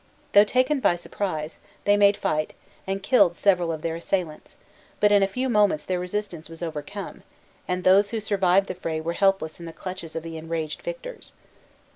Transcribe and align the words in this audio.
Though 0.33 0.43
taken 0.45 0.79
by 0.79 0.95
surprise, 0.95 1.57
they 1.83 1.95
made 1.95 2.17
fight, 2.17 2.55
and 2.87 3.03
killed 3.03 3.35
several 3.35 3.71
of 3.71 3.83
their 3.83 3.95
assailants; 3.97 4.57
but 4.99 5.11
in 5.11 5.21
a 5.21 5.27
few 5.27 5.47
moments 5.47 5.85
their 5.85 5.99
resistance 5.99 6.49
was 6.49 6.63
overcome, 6.63 7.21
and 7.67 7.83
those 7.83 8.09
who 8.09 8.19
survived 8.19 8.65
the 8.65 8.73
fray 8.73 8.99
were 8.99 9.13
helpless 9.13 9.59
in 9.59 9.67
the 9.67 9.71
clutches 9.73 10.15
of 10.15 10.23
the 10.23 10.37
enraged 10.37 10.81
victors. 10.81 11.33